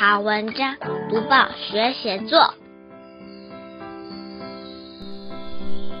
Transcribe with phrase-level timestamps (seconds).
[0.00, 0.74] 好文章，
[1.10, 2.54] 读报学写作。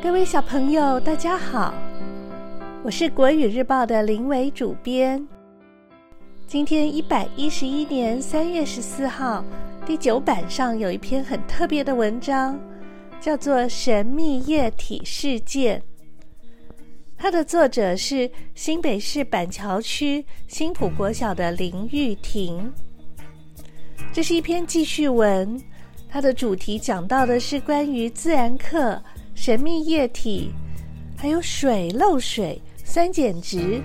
[0.02, 1.74] 各位小朋友，大家好，
[2.82, 5.28] 我是国语日报的林伟主编。
[6.46, 9.44] 今天一百一十一年三月十四号，
[9.84, 12.58] 第九版上有一篇很特别的文章，
[13.20, 15.78] 叫做《神秘液体事件》。
[17.18, 22.72] 它的作者是新北市板桥区新埔国小的林玉婷。
[24.12, 25.60] 这是一篇记叙文，
[26.08, 29.00] 它的主题讲到的是关于自然课。
[29.36, 30.50] 神秘液体，
[31.16, 33.80] 还有水漏水、酸碱值。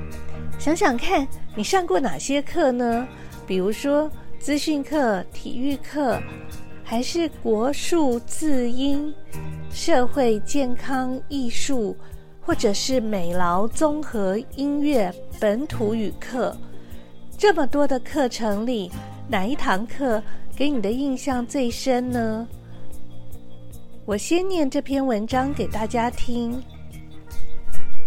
[0.58, 1.26] 想想看，
[1.56, 3.08] 你上过哪些课呢？
[3.46, 6.20] 比如说资讯课、体育课，
[6.84, 9.14] 还是国术、字音、
[9.72, 11.96] 社会、健康、艺术，
[12.42, 16.58] 或者是美劳、综合、音乐、本土语课？
[17.38, 18.92] 这么多的课程里，
[19.28, 20.22] 哪一堂课
[20.56, 22.48] 给你的印象最深呢？
[24.06, 26.62] 我先念这篇文章给大家听。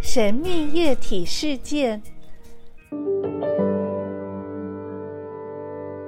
[0.00, 2.00] 神秘液体事件，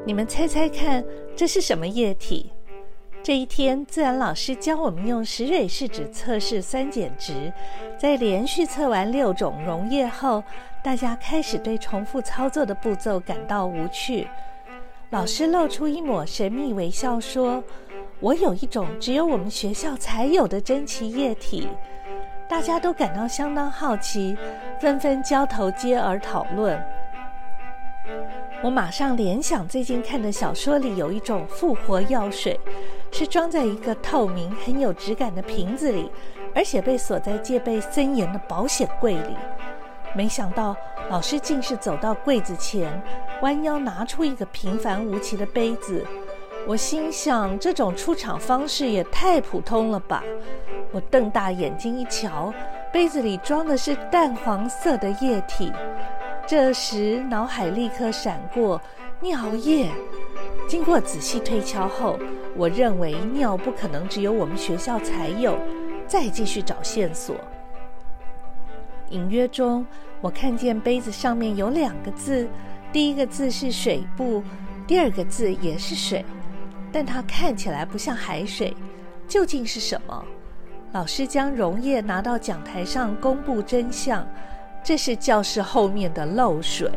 [0.06, 2.52] 你们猜猜看，这是什么液体？
[3.20, 7.52] 这一天，自然老师教我们用石蕊试纸测试酸碱值。
[7.98, 10.42] 在连续测完六种溶液后，
[10.84, 14.26] 大家开始对重复操作的步骤感到无趣。
[15.10, 17.62] 老师露出一抹神秘微笑，说。
[18.20, 21.66] 我有一种只有我们学校才有的珍奇液体，
[22.46, 24.36] 大家都感到相当好奇，
[24.78, 26.78] 纷纷交头接耳讨论。
[28.62, 32.60] 我马上联想最近看的小说里有一种复活药水，
[33.10, 36.12] 是装在一个透明、很有质感的瓶子里，
[36.54, 39.34] 而且被锁在戒备森严的保险柜里。
[40.14, 40.76] 没想到
[41.08, 43.02] 老师竟是走到柜子前，
[43.42, 46.04] 弯腰拿出一个平凡无奇的杯子。
[46.66, 50.22] 我心想，这种出场方式也太普通了吧！
[50.92, 52.52] 我瞪大眼睛一瞧，
[52.92, 55.72] 杯子里装的是淡黄色的液体。
[56.46, 58.80] 这时，脑海立刻闪过
[59.20, 59.88] 尿液。
[60.68, 62.18] 经过仔细推敲后，
[62.54, 65.58] 我认为尿不可能只有我们学校才有。
[66.06, 67.36] 再继续找线索，
[69.10, 69.86] 隐约中，
[70.20, 72.48] 我看见杯子上面有两个字，
[72.92, 74.42] 第一个字是水部，
[74.86, 76.24] 第二个字也是水。
[76.92, 78.76] 但它看起来不像海水，
[79.28, 80.24] 究竟是什么？
[80.92, 84.26] 老师将溶液拿到讲台上公布真相，
[84.82, 86.90] 这是教室后面的漏水。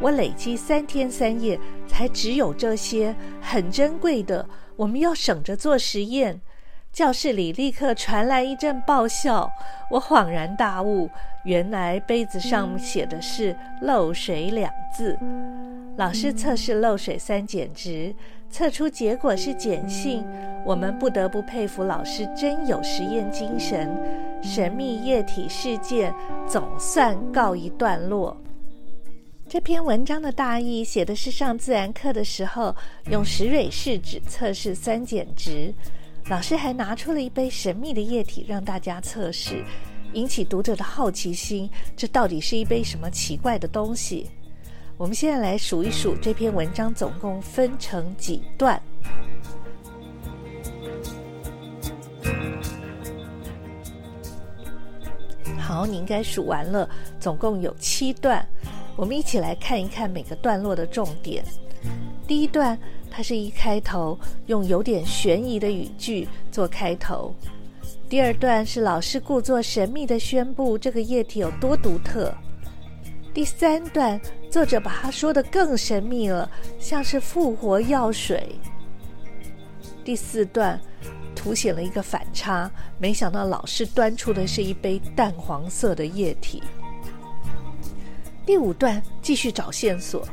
[0.00, 6.40] 我累积三天三夜才只有这些，很珍贵的，我们要省着做实验。
[7.00, 9.50] 教室里立刻传来一阵爆笑，
[9.88, 11.08] 我恍然大悟，
[11.44, 15.18] 原来杯子上写的是“漏水”两字。
[15.96, 18.14] 老师测试漏水酸碱值，
[18.50, 20.22] 测出结果是碱性。
[20.62, 23.90] 我们不得不佩服老师真有实验精神。
[24.42, 26.14] 神秘液体事件
[26.46, 28.36] 总算告一段落。
[29.48, 32.76] 这篇文章的大意写的是上自然课的时候，
[33.10, 35.72] 用石蕊试纸测试酸碱值。
[36.28, 39.64] 老师还拿出了一杯神秘的液体让大家测试，
[40.12, 41.68] 引起读者的好奇心。
[41.96, 44.30] 这到底是一杯什么奇怪的东西？
[44.96, 48.80] 我们现在来数一数这篇文章总共分成几段。
[55.58, 56.88] 好，你应该数完了，
[57.18, 58.46] 总共有七段。
[58.94, 61.42] 我们一起来看一看每个段落的重点。
[62.26, 62.78] 第一段，
[63.10, 67.34] 它是一开头，用有点悬疑的语句做开头。
[68.08, 72.32] 第二段是老师故作神秘的宣布这个液体有多独特。
[73.32, 78.56] 第三段，作者把它说的更神秘了，像是复活药水。
[80.04, 80.80] 第四段，
[81.36, 86.62] 凸显了一个反差，没想到老师端出的是一杯淡黄色的液体。
[88.44, 90.26] 第五段，继续找线索。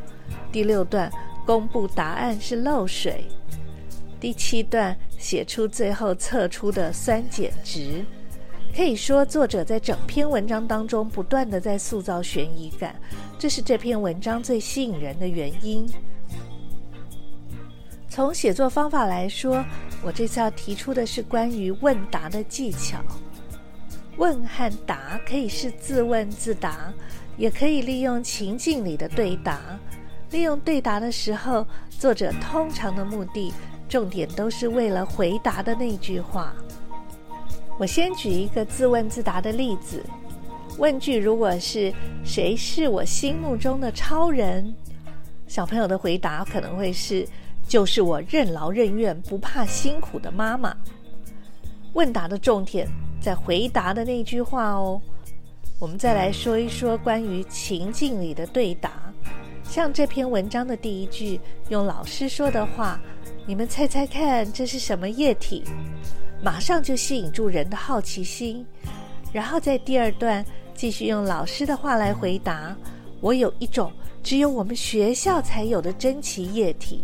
[0.52, 1.12] 第六段，
[1.48, 3.24] 公布答案是漏水。
[4.20, 8.06] 第七段，写出最后测出的酸碱值。
[8.76, 12.94] 可以说，作者在整篇文章当中不断地在塑造悬疑感，
[13.40, 15.90] 这是这篇文章最吸引人的原因。
[18.10, 19.64] 从写作方法来说，
[20.04, 23.00] 我这次要提出的是关于问答的技巧。
[24.18, 26.92] 问和答可以是自问自答，
[27.38, 29.80] 也可以利用情境里的对答。
[30.32, 33.54] 利用对答的时候，作者通常的目的
[33.88, 36.54] 重点都是为了回答的那句话。
[37.80, 40.04] 我先举一个自问自答的例子，
[40.78, 41.94] 问句如果是
[42.26, 44.76] “谁是我心目中的超人”，
[45.48, 47.26] 小朋友的回答可能会是
[47.68, 50.76] 就是我任劳任怨、不怕辛苦的妈妈。
[51.94, 52.88] 问答的重点
[53.22, 55.02] 在回答的那句话哦。
[55.80, 59.07] 我们再来说一说关于情境里的对答，
[59.70, 63.00] 像这篇文章的第一句，用老师说的话，
[63.46, 65.64] 你们猜猜看，这是什么液体？
[66.42, 68.66] 马上就吸引住人的好奇心。
[69.32, 70.44] 然后在第二段
[70.74, 72.76] 继续用老师的话来回答，
[73.22, 73.92] 我有一种
[74.24, 77.04] 只有我们学校才有的珍奇液体。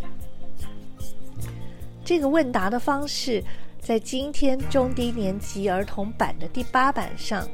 [2.04, 3.44] 这个问答的方式。
[3.86, 7.46] 在今天中低年级儿童版的第八版上，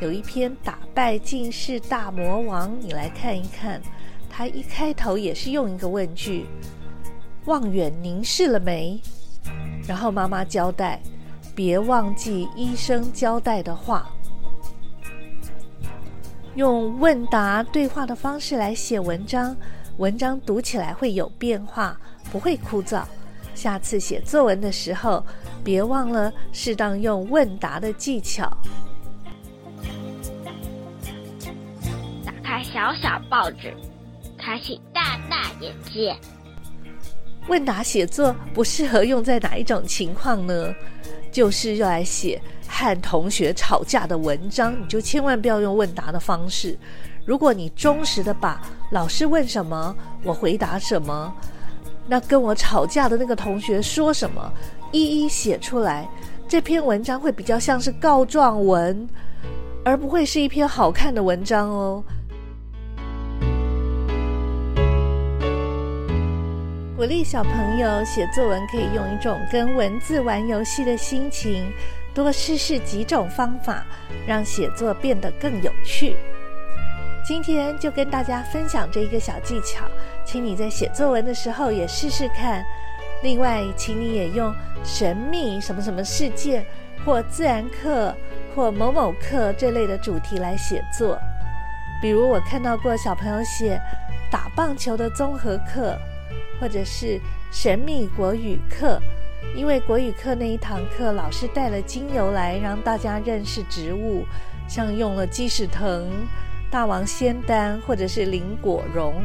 [0.00, 3.80] 有一篇打败近视大魔王，你来看一看。
[4.36, 6.44] 他一开头也是用一个问句
[7.46, 9.00] ：“望远凝视了没？”
[9.88, 11.00] 然后妈妈交代
[11.56, 14.10] ：“别忘记医生交代的话。”
[16.54, 19.56] 用问答对话的方式来写文章，
[19.96, 21.98] 文章读起来会有变化，
[22.30, 23.04] 不会枯燥。
[23.54, 25.24] 下次写作文的时候，
[25.64, 28.54] 别忘了适当用问答的技巧。
[32.22, 33.74] 打开小小报纸，
[34.46, 36.14] 开启大大眼界。
[37.48, 40.72] 问答写作不适合用在哪一种情况呢？
[41.32, 46.78] 就是要来写和同学吵架的文章，你就千万不要用问答的方式。
[47.24, 48.62] 如果你忠实的把
[48.92, 51.34] 老师问什么，我回答什么。
[52.06, 54.52] 那跟我吵架的那个同学说什么，
[54.92, 56.08] 一一写出来，
[56.46, 59.08] 这篇文章会比较像是告状文，
[59.84, 62.00] 而不会是一篇好看的文章哦。
[66.96, 71.70] 鼓励小朋友写作文，可以用一种跟文字玩游戏的心情，
[72.14, 73.84] 多试试几种方法，
[74.26, 76.16] 让写作变得更有趣。
[77.22, 79.84] 今天就跟大家分享这一个小技巧。
[80.24, 82.64] 请你在写作文的时候也试试看。
[83.22, 86.64] 另外，请你也用神秘什么什么事件，
[87.04, 88.14] 或自然课，
[88.54, 91.18] 或某某课这类的主题来写作。
[92.00, 93.78] 比如，我看到过小朋友写
[94.30, 95.94] 打棒球的综合课，
[96.60, 97.20] 或者是
[97.50, 99.00] 神秘国语课。
[99.54, 104.24] 因为国语课那一堂课，老师带了精油来让大家认识植物，
[104.68, 106.08] 像用了鸡屎藤、
[106.70, 109.22] 大王仙丹，或者是林果蓉。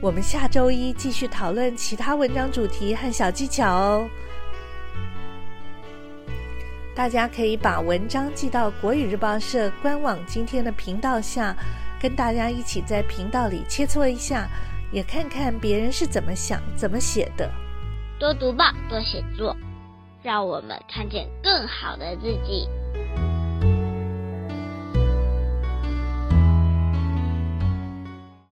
[0.00, 4.08] 我们下周一继续讨论其他文章主题和小技巧哦。
[6.94, 11.54] 大家可以把文章寄到国语日报社官网今天的频道下，
[12.00, 14.48] 跟大家一起在频道里切磋一下，
[14.90, 17.50] 也看看别人是怎么想、怎么写的。
[18.18, 19.56] 多读报，多写作，
[20.22, 22.68] 让我们看见更好的自己。